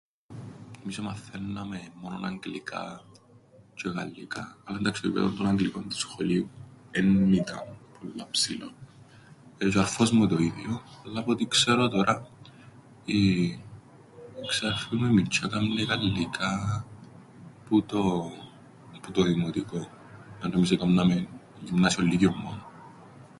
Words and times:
Εμείς 0.81 0.97
εμαθαίνναμεν 0.97 1.81
μόνον 1.99 2.25
αγγλικά... 2.29 2.81
τζ̆αι 3.75 3.93
γαλλικά. 3.95 4.57
Αλλά 4.63 4.77
εντάξει, 4.77 5.01
το 5.01 5.07
επίπεδον 5.07 5.35
των 5.35 5.47
αγγλικών 5.47 5.89
του 5.89 5.97
σχολείου 5.99 6.49
εν 6.91 7.33
ήταν 7.33 7.63
πολλά 7.99 8.27
ψηλόν. 8.31 8.73
Ε, 9.57 9.67
τζ̆ι 9.67 9.77
ο 9.77 9.81
αρφός 9.81 10.11
μου 10.11 10.27
το 10.27 10.37
ίδιον, 10.37 10.81
αλλά 11.05 11.19
απ' 11.19 11.27
ό,τι 11.27 11.45
ξέρω 11.47 11.87
τωρά, 11.89 12.27
η... 13.05 13.17
ξάδερφη 14.47 14.95
μου 14.95 15.05
η 15.05 15.13
μιτσ̆ιά 15.25 15.47
κάμνει 15.49 15.81
γαλλικά... 15.83 16.49
που 17.69 17.83
το... 17.83 18.31
που 19.01 19.11
το 19.11 19.23
δημοτικόν, 19.23 19.87
ενώ 20.43 20.53
εμείς 20.55 20.71
εκάμναμεν 20.71 21.27
γυμνάσιον 21.63 22.07
λύκειον 22.07 22.35
μόνον. 22.37 22.65